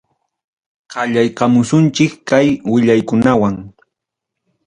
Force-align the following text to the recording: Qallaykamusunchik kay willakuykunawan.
Qallaykamusunchik 0.93 2.13
kay 2.29 2.47
willakuykunawan. 2.71 3.55